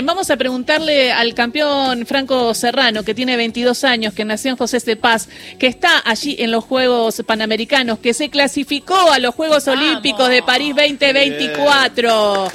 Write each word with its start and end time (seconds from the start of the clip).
Vamos 0.00 0.30
a 0.30 0.38
preguntarle 0.38 1.12
al 1.12 1.34
campeón 1.34 2.06
Franco 2.06 2.54
Serrano, 2.54 3.02
que 3.02 3.14
tiene 3.14 3.36
22 3.36 3.84
años, 3.84 4.14
que 4.14 4.24
nació 4.24 4.52
en 4.52 4.56
José 4.56 4.78
de 4.78 4.96
Paz, 4.96 5.28
que 5.58 5.66
está 5.66 6.00
allí 6.06 6.34
en 6.38 6.50
los 6.50 6.64
Juegos 6.64 7.22
Panamericanos, 7.26 7.98
que 7.98 8.14
se 8.14 8.30
clasificó 8.30 9.12
a 9.12 9.18
los 9.18 9.34
Juegos 9.34 9.68
Olímpicos 9.68 10.30
de 10.30 10.42
París 10.42 10.74
2024. 10.74 12.50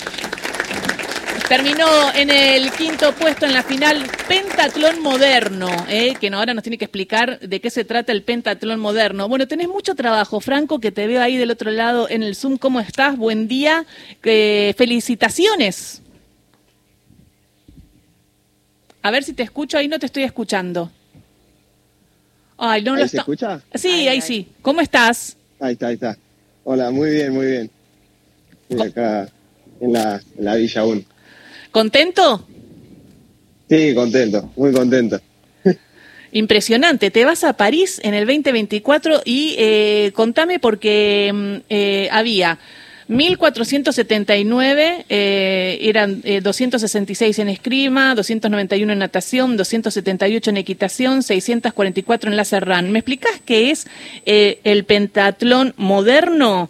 Terminó 1.47 2.11
en 2.15 2.31
el 2.31 2.71
quinto 2.71 3.13
puesto 3.13 3.45
en 3.45 3.53
la 3.53 3.61
final 3.61 4.03
pentatlón 4.27 5.03
moderno, 5.03 5.69
eh, 5.89 6.15
que 6.19 6.29
ahora 6.29 6.55
nos 6.55 6.63
tiene 6.63 6.79
que 6.79 6.85
explicar 6.85 7.39
de 7.39 7.61
qué 7.61 7.69
se 7.69 7.85
trata 7.85 8.13
el 8.13 8.23
pentatlón 8.23 8.79
moderno. 8.79 9.29
Bueno, 9.29 9.47
tenés 9.47 9.67
mucho 9.67 9.93
trabajo, 9.93 10.39
Franco, 10.39 10.79
que 10.79 10.91
te 10.91 11.05
veo 11.05 11.21
ahí 11.21 11.37
del 11.37 11.51
otro 11.51 11.69
lado 11.69 12.09
en 12.09 12.23
el 12.23 12.35
Zoom. 12.35 12.57
¿Cómo 12.57 12.79
estás? 12.79 13.15
Buen 13.15 13.47
día. 13.47 13.85
Eh, 14.23 14.73
felicitaciones. 14.75 16.01
A 19.01 19.11
ver 19.11 19.23
si 19.23 19.33
te 19.33 19.43
escucho, 19.43 19.77
ahí 19.77 19.87
no 19.87 19.99
te 19.99 20.05
estoy 20.05 20.23
escuchando. 20.23 20.91
Ay, 22.57 22.83
no 22.83 22.95
lo 22.95 23.07
se 23.07 23.17
escucha? 23.17 23.61
Sí, 23.75 24.07
ahí, 24.07 24.21
sí. 24.21 24.47
¿Cómo 24.61 24.81
estás? 24.81 25.37
Ahí 25.59 25.73
está, 25.73 25.87
ahí 25.87 25.93
está. 25.93 26.17
Hola, 26.63 26.91
muy 26.91 27.11
bien, 27.11 27.33
muy 27.33 27.45
bien. 27.45 27.71
Estoy 28.67 28.87
acá 28.87 29.29
en 29.79 29.93
la, 29.93 30.21
la 30.37 30.55
Villa 30.55 30.83
1. 30.83 31.03
¿Contento? 31.71 32.47
Sí, 33.69 33.93
contento, 33.93 34.51
muy 34.55 34.71
contento. 34.71 35.21
Impresionante. 36.31 37.11
Te 37.11 37.25
vas 37.25 37.43
a 37.43 37.53
París 37.53 38.01
en 38.03 38.13
el 38.13 38.25
2024 38.25 39.21
y 39.25 39.55
eh, 39.57 40.11
contame 40.13 40.59
porque 40.59 41.31
mm, 41.33 41.55
eh, 41.69 42.09
había 42.11 42.59
1479 43.07 45.05
eh, 45.07 45.77
eran 45.81 46.21
266 46.21 47.39
eh, 47.39 47.41
en 47.41 47.49
esgrima, 47.49 48.15
291 48.15 48.93
en 48.93 48.99
natación, 48.99 49.55
278 49.55 50.49
en 50.49 50.57
equitación, 50.57 51.23
644 51.23 52.29
en 52.29 52.37
la 52.37 52.43
serrán. 52.43 52.91
¿Me 52.91 52.99
explicas 52.99 53.31
qué 53.45 53.71
es 53.71 53.87
eh, 54.25 54.59
el 54.63 54.83
pentatlón 54.83 55.73
moderno? 55.77 56.69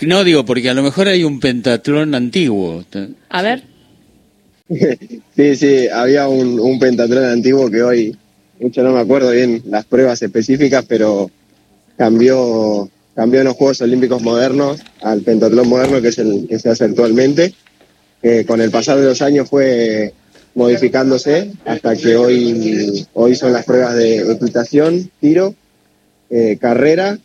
No 0.00 0.24
digo, 0.24 0.44
porque 0.44 0.70
a 0.70 0.74
lo 0.74 0.82
mejor 0.82 1.08
hay 1.08 1.24
un 1.24 1.40
pentatlón 1.40 2.14
antiguo. 2.14 2.84
A 3.28 3.42
ver. 3.42 3.64
sí, 5.36 5.56
sí, 5.56 5.88
había 5.88 6.28
un, 6.28 6.60
un 6.60 6.78
pentatlón 6.78 7.24
antiguo 7.24 7.70
que 7.70 7.82
hoy, 7.82 8.16
mucho 8.60 8.82
no 8.82 8.92
me 8.92 9.00
acuerdo 9.00 9.32
bien 9.32 9.62
las 9.66 9.84
pruebas 9.84 10.22
específicas, 10.22 10.84
pero 10.86 11.30
cambió 11.96 12.88
cambió 13.14 13.40
en 13.40 13.46
los 13.46 13.56
Juegos 13.56 13.80
Olímpicos 13.80 14.22
modernos 14.22 14.80
al 15.02 15.22
pentatlón 15.22 15.68
moderno, 15.68 16.00
que 16.00 16.08
es 16.08 16.18
el 16.18 16.46
que 16.48 16.58
se 16.58 16.70
hace 16.70 16.84
actualmente. 16.84 17.54
con 18.46 18.60
el 18.60 18.70
pasar 18.70 18.98
de 18.98 19.06
los 19.06 19.20
años 19.22 19.48
fue 19.48 20.14
modificándose 20.54 21.52
hasta 21.64 21.96
que 21.96 22.16
hoy, 22.16 23.06
hoy 23.14 23.34
son 23.34 23.52
las 23.52 23.64
pruebas 23.64 23.94
de 23.94 24.32
equitación, 24.32 25.10
tiro, 25.20 25.54
eh, 26.30 26.58
carrera, 26.60 27.18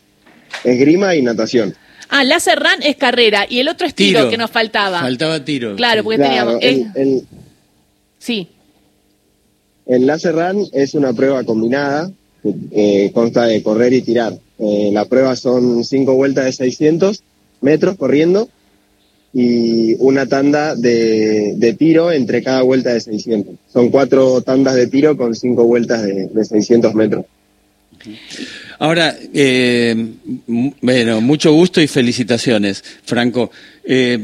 esgrima 0.64 1.14
y 1.14 1.22
natación. 1.22 1.74
Ah, 2.08 2.24
la 2.24 2.40
serrán 2.40 2.82
es 2.82 2.96
carrera 2.96 3.46
y 3.48 3.60
el 3.60 3.68
otro 3.68 3.86
es 3.86 3.94
tiro, 3.94 4.30
que 4.30 4.38
nos 4.38 4.50
faltaba. 4.50 5.00
Faltaba 5.00 5.44
tiro. 5.44 5.76
Claro, 5.76 6.02
porque 6.04 6.18
teníamos... 6.18 6.56
El, 6.62 7.22
sí. 8.18 8.48
El 9.86 10.06
láser 10.06 10.34
run 10.34 10.66
es 10.72 10.94
una 10.94 11.12
prueba 11.12 11.44
combinada 11.44 12.10
que 12.42 13.10
consta 13.12 13.46
de 13.46 13.62
correr 13.62 13.92
y 13.92 14.02
tirar. 14.02 14.38
Eh, 14.58 14.90
la 14.92 15.04
prueba 15.04 15.36
son 15.36 15.84
cinco 15.84 16.14
vueltas 16.14 16.44
de 16.44 16.52
600 16.52 17.22
metros 17.60 17.96
corriendo 17.96 18.48
y 19.32 19.94
una 19.96 20.26
tanda 20.26 20.74
de, 20.74 21.76
tiro 21.78 22.10
entre 22.12 22.42
cada 22.42 22.62
vuelta 22.62 22.92
de 22.92 23.00
600. 23.00 23.54
Son 23.72 23.90
cuatro 23.90 24.40
tandas 24.42 24.74
de 24.74 24.86
tiro 24.86 25.16
con 25.16 25.34
cinco 25.34 25.64
vueltas 25.64 26.02
de, 26.02 26.44
600 26.44 26.94
metros. 26.94 27.24
Ahora, 28.78 29.16
eh, 29.34 29.94
bueno, 30.46 31.20
mucho 31.20 31.52
gusto 31.52 31.80
y 31.80 31.88
felicitaciones, 31.88 32.82
Franco. 33.04 33.50
Eh, 33.84 34.18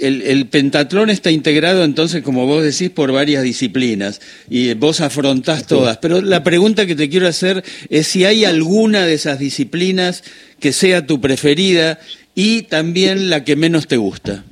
el, 0.00 0.46
pentatlón 0.46 1.10
está 1.10 1.30
integrado 1.30 1.84
entonces, 1.84 2.22
como 2.22 2.46
vos 2.46 2.62
decís, 2.62 2.90
por 2.90 3.12
varias 3.12 3.42
disciplinas 3.42 4.20
y 4.48 4.74
vos 4.74 5.00
afrontás 5.00 5.66
todas. 5.66 5.98
Pero 5.98 6.20
la 6.20 6.42
pregunta 6.42 6.86
que 6.86 6.94
te 6.94 7.08
quiero 7.08 7.26
hacer 7.26 7.64
es 7.90 8.06
si 8.06 8.24
hay 8.24 8.44
alguna 8.44 9.04
de 9.04 9.14
esas 9.14 9.38
disciplinas 9.38 10.24
que 10.60 10.72
sea 10.72 11.06
tu 11.06 11.20
preferida 11.20 11.98
y 12.34 12.62
también 12.62 13.30
la 13.30 13.44
que 13.44 13.56
menos 13.56 13.86
te 13.86 13.96
gusta. 13.96 14.44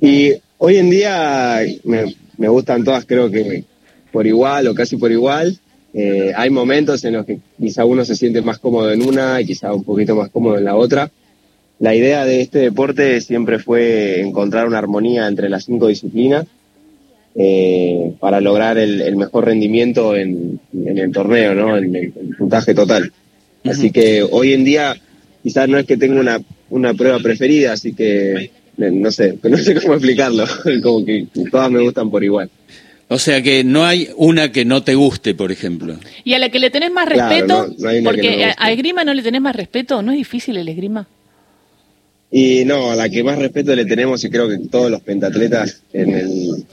Y 0.00 0.32
hoy 0.58 0.76
en 0.76 0.90
día 0.90 1.60
me, 1.84 2.48
gustan 2.48 2.84
todas, 2.84 3.04
creo 3.04 3.30
que 3.30 3.64
por 4.12 4.26
igual 4.26 4.68
o 4.68 4.74
casi 4.74 4.96
por 4.96 5.12
igual. 5.12 5.58
Eh, 5.94 6.32
hay 6.36 6.50
momentos 6.50 7.02
en 7.04 7.14
los 7.14 7.24
que 7.24 7.38
quizá 7.58 7.84
uno 7.84 8.04
se 8.04 8.14
siente 8.14 8.42
más 8.42 8.58
cómodo 8.58 8.92
en 8.92 9.02
una 9.02 9.40
y 9.40 9.46
quizá 9.46 9.72
un 9.72 9.84
poquito 9.84 10.14
más 10.14 10.28
cómodo 10.28 10.58
en 10.58 10.64
la 10.64 10.76
otra 10.76 11.10
la 11.80 11.94
idea 11.94 12.24
de 12.24 12.40
este 12.40 12.58
deporte 12.58 13.20
siempre 13.20 13.58
fue 13.58 14.20
encontrar 14.20 14.66
una 14.66 14.78
armonía 14.78 15.28
entre 15.28 15.48
las 15.48 15.64
cinco 15.64 15.88
disciplinas 15.88 16.46
eh, 17.36 18.14
para 18.18 18.40
lograr 18.40 18.78
el, 18.78 19.14
mejor 19.16 19.44
rendimiento 19.44 20.16
en, 20.16 20.60
el 20.72 21.12
torneo, 21.12 21.54
¿no? 21.54 21.76
en 21.76 21.94
el, 21.94 22.12
puntaje 22.36 22.74
total. 22.74 23.12
Así 23.64 23.92
que 23.92 24.24
hoy 24.28 24.54
en 24.54 24.64
día 24.64 24.96
quizás 25.42 25.68
no 25.68 25.78
es 25.78 25.86
que 25.86 25.96
tenga 25.96 26.20
una, 26.20 26.40
una 26.70 26.94
prueba 26.94 27.18
preferida, 27.20 27.72
así 27.74 27.92
que 27.92 28.50
no 28.76 29.10
sé, 29.12 29.38
no 29.42 29.56
sé 29.56 29.74
cómo 29.80 29.94
explicarlo, 29.94 30.44
como 30.82 31.04
que 31.04 31.26
todas 31.50 31.70
me 31.70 31.80
gustan 31.80 32.10
por 32.10 32.24
igual. 32.24 32.50
O 33.10 33.18
sea 33.18 33.40
que 33.40 33.64
no 33.64 33.86
hay 33.86 34.10
una 34.16 34.52
que 34.52 34.64
no 34.66 34.82
te 34.82 34.94
guste, 34.94 35.34
por 35.34 35.50
ejemplo. 35.50 35.96
Y 36.24 36.34
a 36.34 36.38
la 36.38 36.50
que 36.50 36.58
le 36.58 36.70
tenés 36.70 36.90
más 36.90 37.08
respeto, 37.08 37.74
porque 38.04 38.52
a 38.54 38.70
esgrima 38.70 39.02
no 39.02 39.14
le 39.14 39.22
tenés 39.22 39.40
más 39.40 39.56
respeto, 39.56 40.02
¿no 40.02 40.12
es 40.12 40.18
difícil 40.18 40.58
el 40.58 40.68
esgrima? 40.68 41.06
Y 42.30 42.64
no, 42.64 42.90
a 42.90 42.96
la 42.96 43.08
que 43.08 43.24
más 43.24 43.38
respeto 43.38 43.74
le 43.74 43.86
tenemos, 43.86 44.22
y 44.24 44.30
creo 44.30 44.48
que 44.48 44.58
todos 44.70 44.90
los 44.90 45.00
pentatletas 45.00 45.82
en 45.92 46.14
el, 46.14 46.66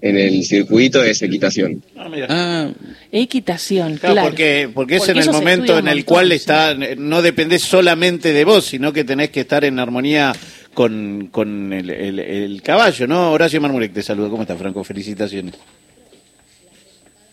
en 0.00 0.16
el 0.16 0.44
circuito, 0.44 1.02
es 1.02 1.20
equitación. 1.22 1.82
Ah, 1.96 2.10
ah 2.28 2.72
equitación, 3.10 3.96
claro. 3.96 4.22
Porque, 4.22 4.70
porque 4.72 4.96
es 4.96 5.08
en 5.08 5.16
el 5.16 5.30
momento 5.30 5.78
en 5.78 5.88
el 5.88 6.04
cual 6.04 6.30
está, 6.30 6.74
no 6.74 7.22
dependés 7.22 7.62
solamente 7.62 8.32
de 8.32 8.44
vos, 8.44 8.66
sino 8.66 8.92
que 8.92 9.02
tenés 9.02 9.30
que 9.30 9.40
estar 9.40 9.64
en 9.64 9.78
armonía 9.80 10.32
con, 10.74 11.28
con 11.32 11.72
el, 11.72 11.90
el, 11.90 12.62
caballo, 12.62 13.06
¿no? 13.06 13.32
Horacio 13.32 13.60
Marmurek 13.60 13.92
te 13.92 14.02
saludo. 14.02 14.30
¿Cómo 14.30 14.42
estás, 14.42 14.58
Franco? 14.58 14.84
Felicitaciones. 14.84 15.54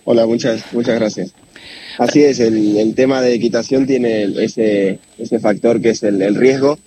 Hola, 0.04 0.26
muchas, 0.26 0.64
muchas 0.74 0.96
gracias. 0.96 1.34
Así 1.98 2.24
es, 2.24 2.40
el, 2.40 2.78
el 2.78 2.96
tema 2.96 3.22
de 3.22 3.34
equitación 3.36 3.86
tiene 3.86 4.24
ese, 4.24 5.00
ese 5.20 5.40
factor 5.40 5.80
que 5.80 5.92
es 5.92 6.02
el, 6.04 6.22
el 6.22 6.36
riesgo 6.36 6.80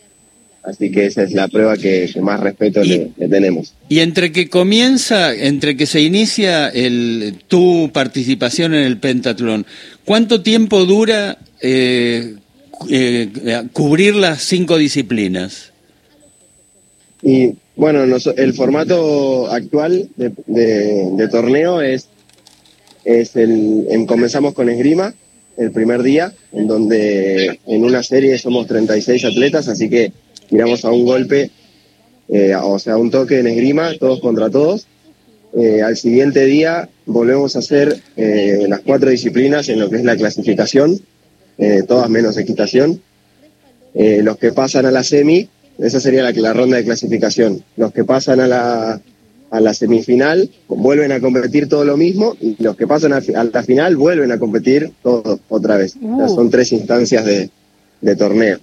Así 0.64 0.90
que 0.90 1.04
esa 1.04 1.22
es 1.22 1.32
la 1.32 1.46
prueba 1.48 1.76
que, 1.76 2.10
más 2.22 2.40
respeto 2.40 2.82
le, 2.82 3.10
tenemos. 3.18 3.74
Y 3.90 4.00
entre 4.00 4.32
que 4.32 4.48
comienza, 4.48 5.34
entre 5.34 5.76
que 5.76 5.84
se 5.84 6.00
inicia 6.00 6.68
el, 6.68 7.34
tu 7.48 7.90
participación 7.92 8.72
en 8.72 8.84
el 8.84 8.96
pentatlón, 8.98 9.66
¿cuánto 10.06 10.40
tiempo 10.40 10.86
dura 10.86 11.36
eh, 11.60 12.36
eh, 12.88 13.28
cubrir 13.74 14.16
las 14.16 14.40
cinco 14.40 14.78
disciplinas? 14.78 15.72
Y 17.22 17.52
bueno, 17.76 18.02
el 18.02 18.54
formato 18.54 19.50
actual 19.50 20.08
de, 20.16 21.28
torneo 21.30 21.82
es, 21.82 22.08
es 23.04 23.36
el, 23.36 23.86
comenzamos 24.06 24.54
con 24.54 24.70
esgrima 24.70 25.14
el 25.58 25.72
primer 25.72 26.02
día, 26.02 26.32
en 26.52 26.66
donde 26.66 27.60
en 27.66 27.84
una 27.84 28.02
serie 28.02 28.38
somos 28.38 28.66
36 28.66 29.24
atletas, 29.24 29.68
así 29.68 29.88
que 29.88 30.12
tiramos 30.48 30.84
a 30.84 30.90
un 30.90 31.04
golpe, 31.04 31.50
eh, 32.28 32.54
o 32.54 32.78
sea, 32.78 32.96
un 32.96 33.10
toque 33.10 33.40
en 33.40 33.46
esgrima, 33.46 33.92
todos 33.98 34.20
contra 34.20 34.50
todos. 34.50 34.86
Eh, 35.56 35.82
al 35.82 35.96
siguiente 35.96 36.44
día 36.46 36.88
volvemos 37.06 37.54
a 37.54 37.60
hacer 37.60 37.96
eh, 38.16 38.66
las 38.68 38.80
cuatro 38.80 39.10
disciplinas 39.10 39.68
en 39.68 39.78
lo 39.78 39.88
que 39.88 39.96
es 39.96 40.04
la 40.04 40.16
clasificación, 40.16 41.00
todas 41.86 42.10
menos 42.10 42.36
equitación. 42.36 43.00
los 43.94 44.36
que 44.38 44.52
pasan 44.52 44.86
a 44.86 44.90
la 44.90 45.04
semi, 45.04 45.48
esa 45.78 46.00
sería 46.00 46.24
la, 46.24 46.32
la 46.32 46.52
ronda 46.52 46.76
de 46.76 46.84
clasificación. 46.84 47.62
Los 47.76 47.92
que 47.92 48.02
pasan 48.04 48.40
a 48.40 48.48
la, 48.48 49.00
a 49.50 49.60
la 49.60 49.72
semifinal 49.72 50.50
vuelven 50.66 51.12
a 51.12 51.20
competir 51.20 51.68
todo 51.68 51.84
lo 51.84 51.96
mismo 51.96 52.36
y 52.40 52.60
los 52.60 52.76
que 52.76 52.88
pasan 52.88 53.12
a, 53.12 53.20
la 53.20 53.62
final 53.62 53.94
vuelven 53.94 54.32
a 54.32 54.38
competir 54.40 54.90
todo 55.00 55.38
otra 55.48 55.76
vez. 55.76 55.94
son 56.26 56.50
tres 56.50 56.72
instancias 56.72 57.24
de, 57.24 57.50
de 58.00 58.16
torneo 58.16 58.58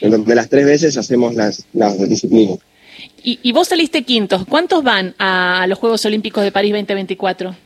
donde 0.00 0.34
las 0.34 0.48
tres 0.48 0.66
veces 0.66 0.96
hacemos 0.96 1.34
las, 1.34 1.64
las 1.72 1.98
disciplinas. 2.08 2.58
Y, 3.26 3.52
vos 3.52 3.68
saliste 3.68 4.02
quintos. 4.02 4.44
¿Cuántos 4.46 4.84
van 4.84 5.14
a 5.18 5.64
los 5.66 5.78
Juegos 5.78 6.04
Olímpicos 6.04 6.44
de 6.44 6.52
París 6.52 6.72
2024? 6.72 7.56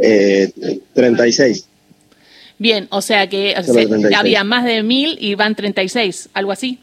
Eh, 0.00 0.50
36. 0.94 1.66
Bien, 2.58 2.86
o 2.90 3.02
sea 3.02 3.28
que 3.28 3.54
había 4.16 4.44
más 4.44 4.64
de 4.64 4.82
mil 4.82 5.18
y 5.20 5.34
van 5.34 5.54
36, 5.54 6.30
algo 6.32 6.52
así. 6.52 6.78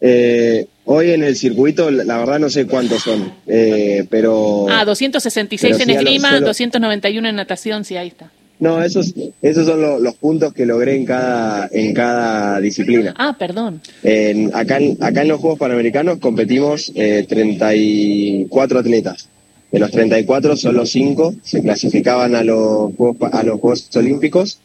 Eh, 0.00 0.66
hoy 0.84 1.10
en 1.10 1.22
el 1.22 1.36
circuito, 1.36 1.90
la 1.90 2.18
verdad 2.18 2.38
no 2.38 2.50
sé 2.50 2.66
cuántos 2.66 3.02
son, 3.02 3.32
eh, 3.46 4.06
pero... 4.10 4.66
Ah, 4.70 4.84
266 4.84 5.80
en 5.80 5.90
esgrima, 5.90 6.40
291 6.40 7.28
en 7.28 7.36
natación, 7.36 7.84
sí, 7.84 7.96
ahí 7.96 8.08
está. 8.08 8.30
No, 8.60 8.82
esos, 8.82 9.14
esos 9.40 9.66
son 9.66 10.02
los 10.02 10.14
puntos 10.16 10.52
que 10.52 10.66
logré 10.66 10.96
en 10.96 11.04
cada, 11.04 11.68
en 11.70 11.94
cada 11.94 12.60
disciplina. 12.60 13.14
Ah, 13.16 13.36
perdón. 13.38 13.80
acá, 14.52 14.78
en, 14.78 14.96
acá 15.00 15.22
en 15.22 15.28
los 15.28 15.40
Juegos 15.40 15.58
Panamericanos 15.58 16.18
competimos 16.18 16.90
eh, 16.94 17.24
34 17.28 18.80
atletas. 18.80 19.28
De 19.70 19.78
los 19.78 19.90
34, 19.90 20.56
solo 20.56 20.86
5 20.86 21.34
se 21.42 21.62
clasificaban 21.62 22.34
a 22.34 22.42
los 22.42 22.94
Juegos, 22.96 23.32
a 23.32 23.42
los 23.42 23.60
Juegos 23.60 23.88
Olímpicos, 23.96 24.60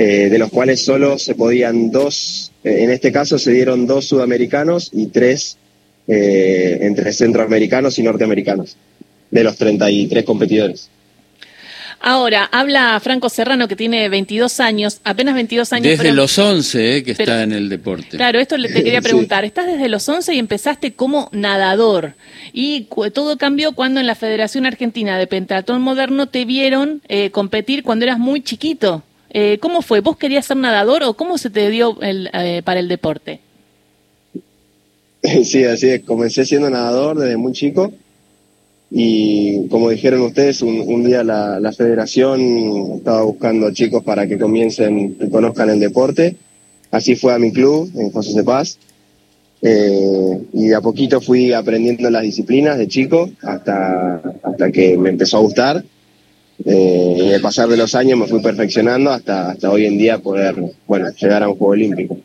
eh, 0.00 0.28
de 0.28 0.38
los 0.38 0.50
cuales 0.50 0.84
solo 0.84 1.18
se 1.18 1.34
podían 1.34 1.90
dos, 1.90 2.52
eh, 2.62 2.84
en 2.84 2.90
este 2.90 3.10
caso 3.10 3.36
se 3.36 3.50
dieron 3.50 3.84
dos 3.84 4.04
sudamericanos 4.04 4.90
y 4.92 5.06
tres 5.06 5.56
eh, 6.06 6.78
entre 6.82 7.12
centroamericanos 7.12 7.98
y 7.98 8.04
norteamericanos, 8.04 8.76
de 9.32 9.42
los 9.42 9.56
33 9.56 10.24
competidores. 10.24 10.88
Ahora, 12.00 12.48
habla 12.52 12.98
Franco 13.00 13.28
Serrano, 13.28 13.66
que 13.66 13.74
tiene 13.74 14.08
22 14.08 14.60
años, 14.60 15.00
apenas 15.02 15.34
22 15.34 15.72
años. 15.72 15.84
Desde 15.84 16.12
los 16.12 16.38
11, 16.38 16.96
eh, 16.96 17.02
que 17.02 17.12
está 17.12 17.42
en 17.42 17.52
el 17.52 17.68
deporte. 17.68 18.16
Claro, 18.16 18.38
esto 18.38 18.56
te 18.56 18.84
quería 18.84 19.02
preguntar. 19.02 19.44
Estás 19.44 19.66
desde 19.66 19.88
los 19.88 20.08
11 20.08 20.34
y 20.34 20.38
empezaste 20.38 20.92
como 20.92 21.28
nadador. 21.32 22.14
Y 22.52 22.86
todo 23.12 23.36
cambió 23.36 23.72
cuando 23.72 23.98
en 23.98 24.06
la 24.06 24.14
Federación 24.14 24.64
Argentina 24.64 25.18
de 25.18 25.26
Pentatón 25.26 25.82
Moderno 25.82 26.28
te 26.28 26.44
vieron 26.44 27.02
eh, 27.08 27.30
competir 27.30 27.82
cuando 27.82 28.04
eras 28.04 28.18
muy 28.18 28.42
chiquito. 28.42 29.02
Eh, 29.30 29.58
¿Cómo 29.60 29.82
fue? 29.82 30.00
¿Vos 30.00 30.16
querías 30.16 30.46
ser 30.46 30.56
nadador 30.56 31.02
o 31.02 31.14
cómo 31.14 31.36
se 31.36 31.50
te 31.50 31.68
dio 31.68 32.00
el, 32.00 32.30
para 32.64 32.80
el 32.80 32.88
deporte? 32.88 33.40
Sí, 35.44 35.64
así 35.64 35.88
es. 35.88 36.02
Comencé 36.04 36.46
siendo 36.46 36.70
nadador 36.70 37.18
desde 37.18 37.36
muy 37.36 37.52
chico 37.52 37.92
y 38.90 39.68
como 39.68 39.90
dijeron 39.90 40.22
ustedes, 40.22 40.62
un, 40.62 41.04
día 41.04 41.22
la, 41.22 41.72
federación 41.76 42.40
estaba 42.96 43.22
buscando 43.22 43.70
chicos 43.72 44.02
para 44.02 44.26
que 44.26 44.38
comiencen 44.38 45.16
y 45.20 45.28
conozcan 45.28 45.70
el 45.70 45.80
deporte. 45.80 46.36
Así 46.90 47.14
fue 47.16 47.34
a 47.34 47.38
mi 47.38 47.52
club, 47.52 47.90
en 47.94 48.10
José 48.10 48.32
de 48.34 48.44
Paz. 48.44 48.78
Eh, 49.60 50.40
y 50.52 50.68
de 50.68 50.74
a 50.74 50.80
poquito 50.80 51.20
fui 51.20 51.52
aprendiendo 51.52 52.08
las 52.10 52.22
disciplinas 52.22 52.78
de 52.78 52.86
chico 52.86 53.28
hasta, 53.42 54.22
hasta 54.42 54.72
que 54.72 54.96
me 54.96 55.10
empezó 55.10 55.36
a 55.36 55.40
gustar. 55.40 55.84
Eh, 56.64 57.24
y 57.28 57.32
al 57.32 57.40
pasar 57.40 57.68
de 57.68 57.76
los 57.76 57.94
años 57.94 58.18
me 58.18 58.26
fui 58.26 58.40
perfeccionando 58.40 59.10
hasta, 59.10 59.50
hasta 59.50 59.70
hoy 59.70 59.86
en 59.86 59.98
día 59.98 60.18
poder 60.18 60.56
bueno, 60.86 61.08
llegar 61.10 61.42
a 61.42 61.48
un 61.48 61.56
Juego 61.56 61.72
Olímpico. 61.72 62.18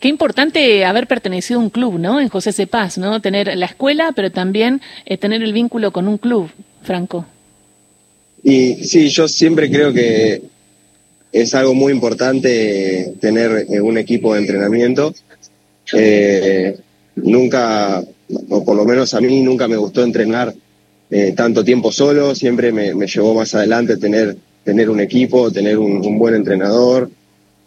Qué 0.00 0.08
importante 0.08 0.86
haber 0.86 1.06
pertenecido 1.06 1.60
a 1.60 1.62
un 1.62 1.68
club, 1.68 1.98
¿no? 1.98 2.20
En 2.20 2.30
José 2.30 2.54
Cepaz, 2.54 2.96
¿no? 2.96 3.20
Tener 3.20 3.54
la 3.54 3.66
escuela, 3.66 4.12
pero 4.16 4.32
también 4.32 4.80
eh, 5.04 5.18
tener 5.18 5.42
el 5.42 5.52
vínculo 5.52 5.92
con 5.92 6.08
un 6.08 6.16
club, 6.16 6.48
Franco. 6.82 7.26
Y 8.42 8.76
sí, 8.76 9.10
yo 9.10 9.28
siempre 9.28 9.70
creo 9.70 9.92
que 9.92 10.40
es 11.30 11.54
algo 11.54 11.74
muy 11.74 11.92
importante 11.92 13.12
tener 13.20 13.66
eh, 13.68 13.78
un 13.82 13.98
equipo 13.98 14.32
de 14.32 14.40
entrenamiento. 14.40 15.14
Eh, 15.92 16.78
nunca, 17.16 18.02
o 18.48 18.64
por 18.64 18.76
lo 18.76 18.86
menos 18.86 19.12
a 19.12 19.20
mí, 19.20 19.42
nunca 19.42 19.68
me 19.68 19.76
gustó 19.76 20.02
entrenar 20.02 20.54
tanto 21.36 21.62
tiempo 21.62 21.92
solo. 21.92 22.34
Siempre 22.34 22.72
me, 22.72 22.94
llevó 23.06 23.34
más 23.34 23.54
adelante 23.54 23.98
tener, 23.98 24.34
tener 24.64 24.88
un 24.88 25.00
equipo, 25.00 25.50
tener 25.50 25.76
un 25.76 26.18
buen 26.18 26.36
entrenador, 26.36 27.10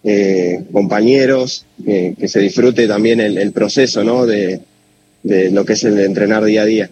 eh, 0.04 0.64
compañeros, 0.72 1.66
que 1.84 2.28
se 2.28 2.40
disfrute 2.40 2.88
también 2.88 3.20
el, 3.20 3.52
proceso 3.52 4.04
¿no? 4.04 4.26
de, 4.26 4.62
lo 5.24 5.66
que 5.66 5.74
es 5.74 5.84
el 5.84 5.96
de 5.96 6.06
entrenar 6.06 6.44
día 6.44 6.64
a 6.64 6.66
día. 6.66 6.90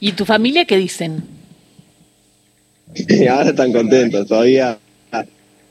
¿Y 0.00 0.12
tu 0.12 0.24
familia 0.24 0.64
qué 0.64 0.76
dicen? 0.76 1.22
Ahora 3.30 3.50
están 3.50 3.72
contentos, 3.72 4.26
todavía 4.26 4.78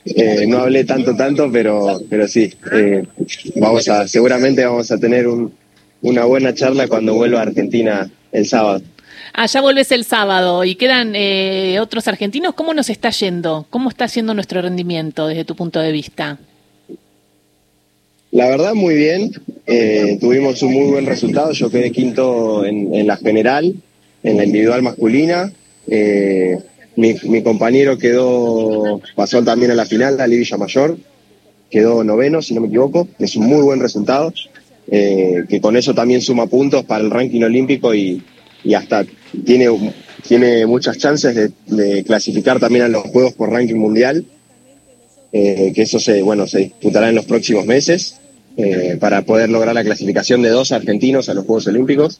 eh, 0.05 0.45
no 0.47 0.59
hablé 0.59 0.83
tanto, 0.83 1.15
tanto, 1.15 1.51
pero, 1.51 2.01
pero 2.09 2.27
sí, 2.27 2.51
eh, 2.71 3.03
vamos 3.55 3.87
a, 3.87 4.07
seguramente 4.07 4.65
vamos 4.65 4.89
a 4.91 4.97
tener 4.97 5.27
un, 5.27 5.53
una 6.01 6.25
buena 6.25 6.53
charla 6.53 6.87
cuando 6.87 7.13
vuelva 7.13 7.39
a 7.39 7.43
Argentina 7.43 8.09
el 8.31 8.47
sábado. 8.47 8.81
Allá 9.33 9.59
ah, 9.59 9.63
vuelves 9.63 9.91
el 9.91 10.03
sábado 10.03 10.65
y 10.65 10.75
quedan 10.75 11.13
eh, 11.15 11.79
otros 11.79 12.07
argentinos. 12.07 12.53
¿Cómo 12.53 12.73
nos 12.73 12.89
está 12.89 13.11
yendo? 13.11 13.65
¿Cómo 13.69 13.89
está 13.89 14.07
siendo 14.07 14.33
nuestro 14.33 14.61
rendimiento 14.61 15.27
desde 15.27 15.45
tu 15.45 15.55
punto 15.55 15.79
de 15.79 15.91
vista? 15.91 16.37
La 18.31 18.49
verdad, 18.49 18.73
muy 18.73 18.95
bien. 18.95 19.31
Eh, 19.67 20.17
tuvimos 20.19 20.61
un 20.63 20.73
muy 20.73 20.91
buen 20.91 21.05
resultado. 21.05 21.53
Yo 21.53 21.69
quedé 21.69 21.91
quinto 21.91 22.65
en, 22.65 23.07
la 23.07 23.15
general, 23.17 23.73
en 24.23 24.37
la 24.37 24.43
individual 24.43 24.81
masculina. 24.81 25.51
Eh, 25.87 26.57
mi, 26.97 27.41
compañero 27.41 27.97
quedó, 27.97 29.01
pasó 29.15 29.41
también 29.43 29.71
a 29.71 29.75
la 29.75 29.85
final, 29.85 30.19
a 30.19 30.27
Villa 30.27 30.57
Mayor. 30.57 30.97
Quedó 31.69 32.03
noveno, 32.03 32.41
si 32.41 32.53
no 32.53 32.61
me 32.61 32.67
equivoco. 32.67 33.07
Es 33.17 33.37
un 33.37 33.47
muy 33.47 33.61
buen 33.61 33.79
resultado. 33.79 34.33
que 34.89 35.59
con 35.61 35.77
eso 35.77 35.93
también 35.93 36.21
suma 36.21 36.47
puntos 36.47 36.83
para 36.83 37.01
el 37.01 37.11
ranking 37.11 37.43
olímpico 37.43 37.95
y, 37.95 38.21
y 38.63 38.73
hasta 38.73 39.05
tiene, 39.45 39.93
tiene 40.27 40.65
muchas 40.65 40.97
chances 40.97 41.51
de, 41.65 42.03
clasificar 42.03 42.59
también 42.59 42.85
a 42.85 42.87
los 42.87 43.03
Juegos 43.03 43.33
por 43.33 43.51
ranking 43.51 43.75
mundial, 43.75 44.25
eh, 45.31 45.71
que 45.73 45.83
eso 45.83 45.99
se, 45.99 46.21
bueno, 46.21 46.45
se 46.47 46.59
disputará 46.59 47.09
en 47.09 47.15
los 47.15 47.25
próximos 47.25 47.65
meses 47.65 48.19
eh, 48.57 48.97
para 48.99 49.21
poder 49.21 49.49
lograr 49.49 49.73
la 49.73 49.83
clasificación 49.83 50.41
de 50.41 50.49
dos 50.49 50.71
argentinos 50.71 51.29
a 51.29 51.33
los 51.33 51.45
Juegos 51.45 51.67
Olímpicos. 51.67 52.19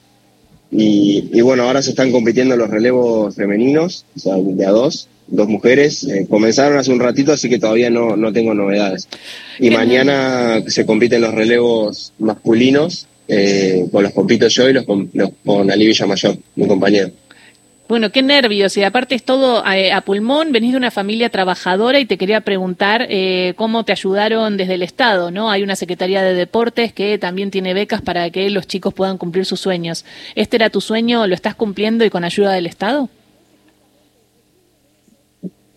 Y, 0.74 1.42
bueno, 1.42 1.64
ahora 1.64 1.82
se 1.82 1.90
están 1.90 2.14
compitiendo 2.14 2.56
los 2.56 2.70
relevos 2.70 3.36
femeninos, 3.36 4.06
o 4.16 4.20
sea, 4.20 4.36
de 4.38 4.66
a 4.66 4.70
dos, 4.70 5.10
dos 5.28 5.50
mujeres. 5.50 6.06
Eh, 6.06 6.28
comenzaron 6.30 6.78
hace 6.78 6.94
un 6.94 7.02
ratito, 7.02 7.34
así 7.34 7.50
que 7.50 7.60
todavía 7.60 7.90
no, 7.90 8.16
no 8.16 8.32
tengo 8.32 8.54
novedades. 8.54 9.10
Y 9.60 9.70
mañana 9.70 10.64
se 10.68 10.86
compiten 10.86 11.22
los 11.22 11.34
relevos 11.34 12.14
masculinos, 12.20 13.08
eh, 13.33 13.88
con 13.89 14.04
los 14.04 14.12
compito 14.12 14.45
yo 14.50 14.69
y 14.69 14.74
los 14.74 14.86
con, 14.86 15.10
los, 15.13 15.30
con 15.45 15.72
Ali 15.72 15.88
Villamayor, 15.88 16.38
mi 16.57 16.68
compañero. 16.68 17.12
Bueno, 17.88 18.12
qué 18.12 18.22
nervios. 18.22 18.75
Y 18.75 18.83
aparte 18.83 19.16
es 19.16 19.24
todo 19.24 19.66
eh, 19.66 19.94
a, 19.94 20.01
pulmón. 20.01 20.51
Venís 20.51 20.72
de 20.72 20.78
una 20.78 20.92
familia 20.92 21.30
trabajadora 21.30 22.00
y 22.01 22.06
te 22.06 22.18
quería 22.18 22.42
preguntar 22.42 23.07
eh, 23.10 23.54
cómo 23.56 23.86
te 23.86 23.94
ayudaron 23.94 24.57
desde 24.57 24.74
el 24.74 24.81
Estado, 24.81 25.31
¿no? 25.31 25.50
Hay 25.50 25.63
una 25.63 25.78
Secretaría 25.78 26.22
de 26.24 26.33
Deportes 26.33 26.92
que 26.92 27.18
también 27.18 27.51
tiene 27.51 27.74
becas 27.74 28.01
para 28.01 28.30
que 28.31 28.50
los 28.50 28.68
chicos 28.68 28.94
puedan 28.94 29.18
cumplir 29.18 29.45
sus 29.45 29.62
sueños. 29.62 30.04
¿Este 30.36 30.57
era 30.57 30.69
tu 30.69 30.81
sueño? 30.81 31.25
¿Lo 31.25 31.36
estás 31.36 31.56
cumpliendo 31.56 32.04
y 32.04 32.10
con 32.10 32.25
ayuda 32.25 32.51
del 32.51 32.66
Estado? 32.66 33.10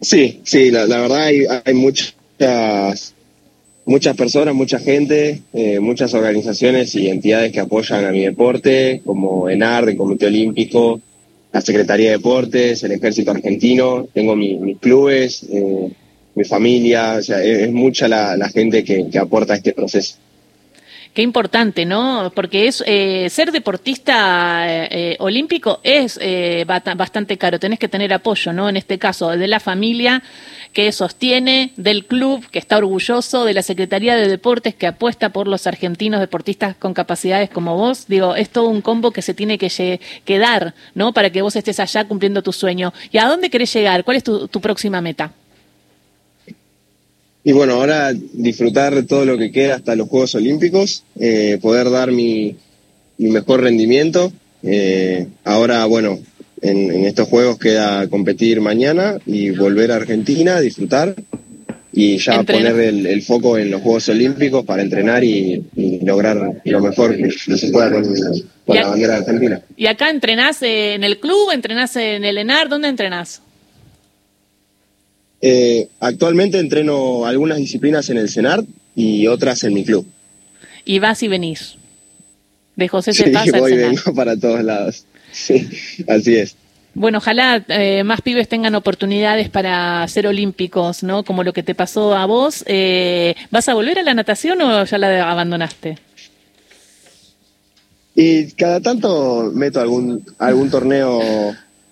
Sí, 0.00 0.40
sí, 0.44 0.72
la, 0.72 0.86
verdad 0.86 1.22
hay, 1.22 1.44
hay 1.64 1.74
muchas 1.74 3.14
muchas 3.86 4.16
personas, 4.16 4.54
mucha 4.54 4.78
gente, 4.78 5.42
eh, 5.52 5.80
muchas 5.80 6.14
organizaciones 6.14 6.94
y 6.94 7.08
entidades 7.08 7.52
que 7.52 7.60
apoyan 7.60 8.04
a 8.04 8.10
mi 8.10 8.22
deporte, 8.22 9.02
como 9.04 9.48
ENAR, 9.48 9.88
el 9.88 9.96
Comité 9.96 10.26
Olímpico, 10.26 11.00
la 11.52 11.60
Secretaría 11.60 12.10
de 12.10 12.16
Deportes, 12.16 12.82
el 12.82 12.92
Ejército 12.92 13.30
Argentino, 13.30 14.08
tengo 14.12 14.34
mis 14.34 14.78
clubes, 14.78 15.46
eh, 15.50 15.88
mi 16.34 16.44
familia, 16.44 17.16
o 17.18 17.22
sea, 17.22 17.42
es, 17.42 17.70
mucha 17.72 18.08
la, 18.08 18.48
gente 18.48 18.82
que, 18.84 19.08
aporta 19.18 19.54
a 19.54 19.56
este 19.56 19.72
proceso. 19.72 20.16
Qué 21.14 21.22
importante, 21.22 21.86
¿no? 21.86 22.32
Porque 22.34 22.66
es 22.66 22.82
eh, 22.86 23.28
ser 23.30 23.52
deportista 23.52 24.66
olímpico 25.20 25.80
es 25.82 26.18
bastante 26.66 27.38
caro. 27.38 27.58
Tenés 27.60 27.78
que 27.78 27.88
tener 27.88 28.12
apoyo, 28.12 28.52
¿no? 28.52 28.68
En 28.68 28.76
este 28.76 28.98
caso, 28.98 29.30
de 29.30 29.46
la 29.46 29.60
familia, 29.60 30.22
que 30.74 30.90
sostiene, 30.92 31.72
del 31.76 32.04
club 32.04 32.46
que 32.50 32.58
está 32.58 32.76
orgulloso, 32.76 33.44
de 33.44 33.54
la 33.54 33.62
Secretaría 33.62 34.16
de 34.16 34.28
Deportes 34.28 34.74
que 34.74 34.88
apuesta 34.88 35.30
por 35.30 35.46
los 35.46 35.66
argentinos 35.66 36.20
deportistas 36.20 36.76
con 36.76 36.92
capacidades 36.92 37.48
como 37.48 37.76
vos. 37.76 38.06
Digo, 38.08 38.34
es 38.34 38.50
todo 38.50 38.68
un 38.68 38.82
combo 38.82 39.12
que 39.12 39.22
se 39.22 39.32
tiene 39.32 39.56
que, 39.56 40.00
que 40.24 40.38
dar, 40.38 40.74
¿no? 40.94 41.12
Para 41.14 41.30
que 41.30 41.42
vos 41.42 41.54
estés 41.56 41.78
allá 41.80 42.06
cumpliendo 42.06 42.42
tu 42.42 42.52
sueño. 42.52 42.92
¿Y 43.12 43.18
a 43.18 43.26
dónde 43.26 43.50
querés 43.50 43.72
llegar? 43.72 44.04
¿Cuál 44.04 44.16
es 44.18 44.24
tu, 44.24 44.60
próxima 44.60 45.00
meta? 45.00 45.32
Y 47.46 47.52
bueno, 47.52 47.74
ahora 47.74 48.14
disfrutar 48.14 49.02
todo 49.04 49.26
lo 49.26 49.36
que 49.36 49.52
queda 49.52 49.76
hasta 49.76 49.94
los 49.94 50.08
Juegos 50.08 50.34
Olímpicos, 50.34 51.04
eh, 51.20 51.58
poder 51.60 51.90
dar 51.90 52.10
mi, 52.10 52.56
mejor 53.18 53.60
rendimiento. 53.60 54.32
Eh, 54.62 55.26
ahora, 55.44 55.84
bueno, 55.84 56.18
en, 56.62 57.04
estos 57.04 57.28
juegos 57.28 57.58
queda 57.58 58.08
competir 58.08 58.62
mañana 58.62 59.18
y 59.26 59.50
volver 59.50 59.92
a 59.92 59.96
Argentina, 59.96 60.58
disfrutar 60.58 61.14
y 61.92 62.16
ya 62.16 62.42
poner 62.42 62.80
el, 62.80 63.22
foco 63.22 63.58
en 63.58 63.70
los 63.70 63.82
Juegos 63.82 64.08
Olímpicos 64.08 64.64
para 64.64 64.82
entrenar 64.82 65.22
y, 65.22 65.62
lograr 66.02 66.62
lo 66.64 66.80
mejor 66.80 67.14
que, 67.14 67.30
se 67.30 67.68
pueda 67.68 67.90
con, 67.92 68.04
la 68.66 68.88
bandera 68.88 69.12
de 69.12 69.18
Argentina. 69.18 69.62
¿Y 69.76 69.86
acá 69.86 70.08
entrenás 70.08 70.62
en 70.62 71.04
el 71.04 71.20
club, 71.20 71.50
entrenás 71.52 71.94
en 71.96 72.24
el 72.24 72.38
ENAR? 72.38 72.70
¿Dónde 72.70 72.88
entrenás? 72.88 73.42
Eh, 75.40 75.88
actualmente 76.00 76.58
entreno 76.58 77.26
algunas 77.26 77.58
disciplinas 77.58 78.08
en 78.10 78.18
el 78.18 78.30
CENAR 78.30 78.64
y 78.94 79.26
otras 79.26 79.64
en 79.64 79.74
mi 79.74 79.84
club. 79.84 80.06
¿Y 80.84 80.98
vas 80.98 81.22
y 81.22 81.28
venís? 81.28 81.76
De 82.76 82.88
José 82.88 83.12
sí, 83.12 83.24
voy 83.52 83.76
vengo 83.76 84.14
para 84.14 84.36
todos 84.36 84.62
lados. 84.62 85.04
Sí, 85.34 85.68
así 86.06 86.36
es. 86.36 86.54
Bueno, 86.94 87.18
ojalá 87.18 87.64
eh, 87.66 88.04
más 88.04 88.20
pibes 88.20 88.48
tengan 88.48 88.76
oportunidades 88.76 89.48
para 89.48 90.06
ser 90.06 90.28
olímpicos, 90.28 91.02
¿no? 91.02 91.24
Como 91.24 91.42
lo 91.42 91.52
que 91.52 91.64
te 91.64 91.74
pasó 91.74 92.14
a 92.14 92.24
vos. 92.24 92.62
Eh, 92.68 93.34
¿Vas 93.50 93.68
a 93.68 93.74
volver 93.74 93.98
a 93.98 94.04
la 94.04 94.14
natación 94.14 94.62
o 94.62 94.84
ya 94.84 94.96
la 94.96 95.28
abandonaste? 95.28 95.98
Y 98.14 98.52
cada 98.52 98.80
tanto 98.80 99.50
meto 99.52 99.80
algún 99.80 100.24
algún 100.38 100.70
torneo 100.70 101.20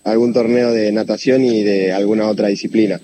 algún 0.05 0.33
torneo 0.33 0.73
de 0.73 0.93
natación 0.93 1.45
y 1.45 1.63
de 1.63 1.93
alguna 1.93 2.29
otra 2.29 2.49
disciplina. 2.49 3.01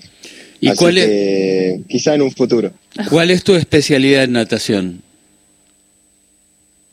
¿Y 0.61 0.71
cuál 0.71 0.97
es? 0.97 1.79
quizá 1.87 2.15
en 2.15 2.21
un 2.21 2.31
futuro. 2.31 2.71
¿Cuál 3.09 3.31
es 3.31 3.43
tu 3.43 3.55
especialidad 3.55 4.25
en 4.25 4.33
natación? 4.33 5.01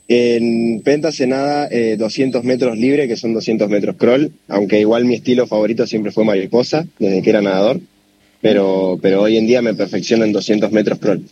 En 0.08 0.82
penta 0.84 1.10
se 1.10 1.26
nada 1.26 1.68
200 1.68 2.44
metros 2.44 2.78
libre, 2.78 3.08
que 3.08 3.16
son 3.16 3.34
200 3.34 3.68
metros 3.68 3.96
crawl, 3.96 4.30
aunque 4.46 4.78
igual 4.78 5.04
mi 5.04 5.16
estilo 5.16 5.48
favorito 5.48 5.84
siempre 5.86 6.12
fue 6.12 6.24
mariposa, 6.24 6.86
desde 7.00 7.22
que 7.22 7.30
era 7.30 7.42
nadador, 7.42 7.80
pero, 8.40 9.00
pero 9.02 9.22
hoy 9.22 9.36
en 9.36 9.48
día 9.48 9.62
me 9.62 9.74
perfecciono 9.74 10.24
en 10.24 10.32
200 10.32 10.70
metros 10.70 11.00
crawl. 11.00 11.24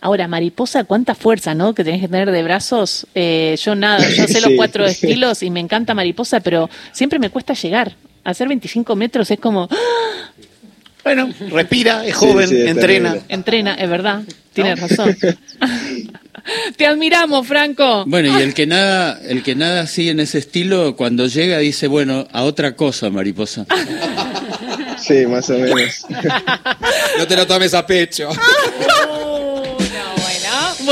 Ahora, 0.00 0.28
mariposa, 0.28 0.84
cuánta 0.84 1.14
fuerza, 1.14 1.54
¿no? 1.54 1.74
Que 1.74 1.84
tenés 1.84 2.00
que 2.00 2.08
tener 2.08 2.30
de 2.30 2.42
brazos. 2.42 3.06
Eh, 3.14 3.56
yo 3.60 3.74
nada, 3.74 4.08
yo 4.10 4.28
sé 4.28 4.40
los 4.40 4.52
cuatro 4.56 4.86
estilos 4.86 5.42
y 5.42 5.50
me 5.50 5.60
encanta 5.60 5.94
mariposa, 5.94 6.40
pero 6.40 6.70
siempre 6.92 7.18
me 7.18 7.30
cuesta 7.30 7.54
llegar. 7.54 7.96
Hacer 8.28 8.46
25 8.46 8.94
metros 8.94 9.30
es 9.30 9.40
como... 9.40 9.66
¡ah! 9.70 10.30
Bueno, 11.02 11.30
respira, 11.48 12.04
es 12.04 12.14
joven, 12.14 12.68
entrena. 12.68 13.16
Entrena, 13.26 13.74
es 13.76 13.88
verdad, 13.88 14.22
tienes 14.52 14.78
razón. 14.78 15.16
Te 16.76 16.86
admiramos, 16.86 17.46
Franco. 17.46 18.04
Bueno, 18.06 18.38
y 18.38 18.42
el 18.42 18.52
que 18.52 18.66
nada, 18.66 19.18
el 19.26 19.42
que 19.42 19.54
nada 19.54 19.80
así 19.80 20.10
en 20.10 20.20
ese 20.20 20.36
estilo, 20.36 20.94
cuando 20.94 21.26
llega 21.26 21.56
dice, 21.56 21.86
bueno, 21.86 22.28
a 22.30 22.42
otra 22.42 22.76
cosa, 22.76 23.08
mariposa. 23.08 23.64
Sí, 24.98 25.26
más 25.26 25.48
o 25.48 25.56
menos. 25.56 26.04
No 27.18 27.26
te 27.26 27.36
lo 27.36 27.46
tomes 27.46 27.72
a 27.72 27.86
pecho. 27.86 28.28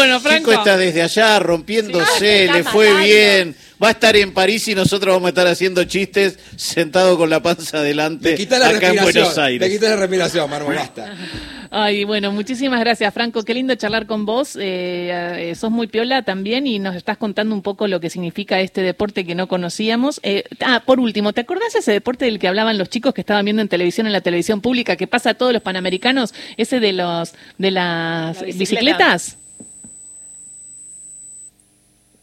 Bueno. 0.06 0.20
Franco. 0.20 0.50
Chico 0.50 0.52
está 0.52 0.76
desde 0.76 1.02
allá 1.02 1.38
rompiéndose, 1.38 2.48
le 2.52 2.64
fue 2.64 2.94
bien 3.02 3.56
va 3.82 3.88
a 3.88 3.90
estar 3.90 4.16
en 4.16 4.32
París 4.32 4.66
y 4.68 4.75
nosotros 4.75 5.14
vamos 5.14 5.26
a 5.26 5.28
estar 5.30 5.46
haciendo 5.46 5.84
chistes 5.84 6.38
sentado 6.56 7.16
con 7.18 7.28
la 7.30 7.42
panza 7.42 7.78
adelante 7.78 8.34
acá 8.34 8.88
en 8.88 9.02
Buenos 9.02 9.38
Aires. 9.38 9.68
Te 9.68 9.75
quitas 9.75 9.90
la 9.90 9.96
respiración, 9.96 10.48
Marmo, 10.48 10.68
basta. 10.68 11.14
Ay, 11.70 12.04
bueno, 12.04 12.32
muchísimas 12.32 12.80
gracias, 12.80 13.12
Franco. 13.12 13.42
Qué 13.42 13.52
lindo 13.52 13.75
charlar 13.75 14.06
con 14.06 14.25
vos. 14.25 14.56
Eh, 14.56 15.50
eh, 15.50 15.54
sos 15.56 15.70
muy 15.70 15.88
piola 15.88 16.22
también 16.22 16.66
y 16.66 16.78
nos 16.78 16.94
estás 16.94 17.18
contando 17.18 17.54
un 17.54 17.62
poco 17.62 17.86
lo 17.88 18.00
que 18.00 18.08
significa 18.08 18.60
este 18.60 18.82
deporte 18.82 19.26
que 19.26 19.34
no 19.34 19.48
conocíamos. 19.48 20.20
Eh, 20.22 20.44
ah, 20.64 20.82
por 20.86 21.00
último, 21.00 21.32
¿te 21.32 21.42
acordás 21.42 21.75
ese 21.75 21.92
deporte 21.92 22.25
del 22.25 22.38
que 22.38 22.48
hablaban 22.48 22.78
los 22.78 22.88
chicos 22.88 23.12
que 23.12 23.20
estaban 23.20 23.44
viendo 23.44 23.62
en 23.62 23.68
televisión, 23.68 24.06
en 24.06 24.12
la 24.12 24.20
televisión 24.20 24.60
pública, 24.60 24.96
que 24.96 25.06
pasa 25.06 25.30
a 25.30 25.34
todos 25.34 25.52
los 25.52 25.60
panamericanos? 25.60 26.32
Ese 26.56 26.80
de 26.80 26.92
los 26.92 27.34
de 27.58 27.70
las 27.72 28.40
bicicletas. 28.42 29.38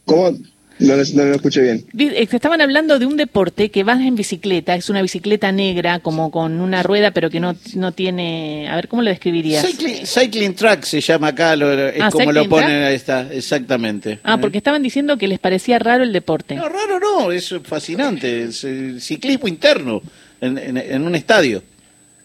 ¿Cómo? 0.04 0.36
No, 0.78 0.96
no, 0.96 1.24
lo 1.24 1.34
escuché 1.36 1.62
bien. 1.62 1.84
Estaban 2.16 2.60
hablando 2.60 2.98
de 2.98 3.06
un 3.06 3.16
deporte 3.16 3.70
que 3.70 3.84
vas 3.84 4.00
en 4.00 4.16
bicicleta, 4.16 4.74
es 4.74 4.90
una 4.90 5.02
bicicleta 5.02 5.52
negra, 5.52 6.00
como 6.00 6.32
con 6.32 6.60
una 6.60 6.82
rueda, 6.82 7.12
pero 7.12 7.30
que 7.30 7.38
no, 7.38 7.54
no 7.74 7.92
tiene. 7.92 8.68
A 8.68 8.74
ver, 8.74 8.88
¿cómo 8.88 9.02
lo 9.02 9.10
describirías? 9.10 9.64
Cycling, 10.04 10.54
track 10.54 10.84
se 10.84 11.00
llama 11.00 11.28
acá, 11.28 11.54
es 11.54 12.02
ah, 12.02 12.10
como 12.10 12.32
lo 12.32 12.48
ponen 12.48 12.82
ahí 12.82 12.96
está, 12.96 13.32
exactamente. 13.32 14.18
Ah, 14.24 14.38
porque 14.38 14.58
estaban 14.58 14.82
diciendo 14.82 15.16
que 15.16 15.28
les 15.28 15.38
parecía 15.38 15.78
raro 15.78 16.02
el 16.02 16.12
deporte. 16.12 16.56
No, 16.56 16.68
raro 16.68 16.98
no, 16.98 17.30
es 17.30 17.54
fascinante. 17.62 18.42
Es 18.44 18.66
ciclismo 18.98 19.46
interno 19.46 20.02
en, 20.40 20.58
en, 20.76 21.02
un 21.06 21.14
estadio. 21.14 21.62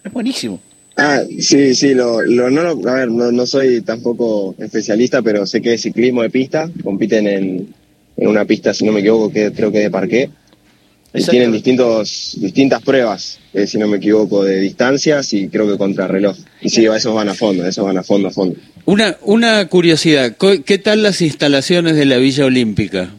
Es 0.03 0.11
buenísimo. 0.11 0.59
Ah, 1.01 1.23
sí, 1.39 1.75
sí, 1.75 1.93
lo, 1.93 2.21
lo, 2.21 2.49
no, 2.49 2.89
a 2.89 2.93
ver, 2.93 3.09
no, 3.09 3.31
no 3.31 3.45
soy 3.45 3.81
tampoco 3.81 4.53
especialista, 4.57 5.21
pero 5.21 5.45
sé 5.45 5.61
que 5.61 5.75
es 5.75 5.81
ciclismo 5.81 6.23
de 6.23 6.29
pista, 6.29 6.69
compiten 6.83 7.25
en, 7.25 7.73
en 8.17 8.27
una 8.27 8.43
pista, 8.43 8.73
si 8.73 8.83
no 8.83 8.91
me 8.91 8.99
equivoco, 8.99 9.31
que 9.31 9.53
creo 9.53 9.71
que 9.71 9.79
de 9.79 9.89
parqué. 9.89 10.29
Y 11.13 11.23
tienen 11.23 11.53
distintos, 11.53 12.35
distintas 12.39 12.83
pruebas, 12.83 13.39
eh, 13.53 13.65
si 13.65 13.77
no 13.77 13.87
me 13.87 13.97
equivoco, 13.97 14.43
de 14.43 14.59
distancias 14.59 15.31
y 15.31 15.47
creo 15.47 15.71
que 15.71 15.77
contra 15.77 16.05
reloj. 16.05 16.35
Y 16.61 16.69
sí, 16.69 16.85
esos 16.85 17.15
van 17.15 17.29
a 17.29 17.33
fondo, 17.33 17.65
esos 17.65 17.85
van 17.85 17.97
a 17.97 18.03
fondo, 18.03 18.27
a 18.27 18.31
fondo. 18.31 18.57
Una, 18.85 19.17
una 19.23 19.67
curiosidad, 19.69 20.35
¿qué 20.65 20.77
tal 20.77 21.01
las 21.01 21.21
instalaciones 21.21 21.95
de 21.95 22.05
la 22.05 22.17
Villa 22.17 22.45
Olímpica? 22.45 23.09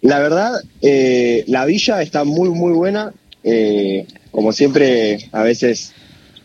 La 0.00 0.18
verdad, 0.18 0.52
eh, 0.80 1.44
la 1.46 1.66
villa 1.66 2.00
está 2.00 2.24
muy, 2.24 2.48
muy 2.50 2.72
buena. 2.72 3.12
Eh, 3.44 4.06
como 4.30 4.52
siempre, 4.52 5.28
a 5.32 5.42
veces 5.42 5.92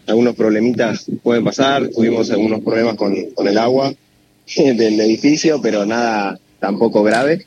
algunos 0.07 0.35
problemitas 0.35 1.05
pueden 1.21 1.43
pasar. 1.43 1.89
Tuvimos 1.89 2.31
algunos 2.31 2.61
problemas 2.61 2.95
con, 2.95 3.15
el 3.15 3.57
agua 3.57 3.93
del 4.55 4.99
edificio, 4.99 5.61
pero 5.61 5.85
nada 5.85 6.39
tampoco 6.59 7.03
grave. 7.03 7.45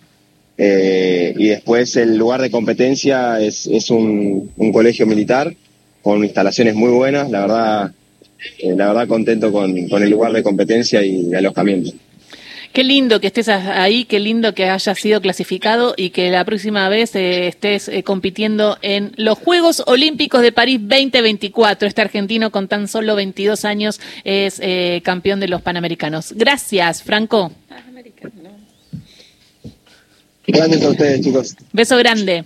Eh, 0.58 1.34
y 1.36 1.48
después 1.48 1.96
el 1.96 2.16
lugar 2.16 2.40
de 2.40 2.50
competencia 2.50 3.40
es, 3.40 3.66
es 3.66 3.90
un, 3.90 4.50
colegio 4.72 5.06
militar 5.06 5.54
con 6.02 6.24
instalaciones 6.24 6.74
muy 6.74 6.90
buenas, 6.90 7.30
la 7.30 7.40
verdad, 7.42 7.92
eh, 8.58 8.74
la 8.74 8.88
verdad 8.88 9.08
contento 9.08 9.52
con, 9.52 9.88
con 9.88 10.02
el 10.02 10.08
lugar 10.08 10.32
de 10.32 10.42
competencia 10.42 11.04
y 11.04 11.34
alojamiento. 11.34 11.92
Qué 12.72 12.84
lindo 12.84 13.20
que 13.20 13.28
estés 13.28 13.48
ahí, 13.48 14.04
qué 14.04 14.20
lindo 14.20 14.54
que 14.54 14.68
hayas 14.68 14.98
sido 14.98 15.20
clasificado 15.20 15.94
y 15.96 16.10
que 16.10 16.30
la 16.30 16.44
próxima 16.44 16.88
vez 16.88 17.14
eh, 17.14 17.48
estés 17.48 17.88
eh, 17.88 18.02
compitiendo 18.02 18.78
en 18.82 19.12
los 19.16 19.38
Juegos 19.38 19.82
Olímpicos 19.86 20.42
de 20.42 20.52
París 20.52 20.80
2024. 20.80 21.88
Este 21.88 22.02
argentino 22.02 22.50
con 22.50 22.68
tan 22.68 22.88
solo 22.88 23.16
22 23.16 23.64
años 23.64 24.00
es 24.24 24.60
eh, 24.62 25.00
campeón 25.04 25.40
de 25.40 25.48
los 25.48 25.62
Panamericanos. 25.62 26.32
Gracias, 26.34 27.02
Franco. 27.02 27.52
Gracias 30.46 30.82
a 30.82 30.88
ustedes, 30.90 31.20
chicos. 31.22 31.56
Beso 31.72 31.96
grande. 31.96 32.44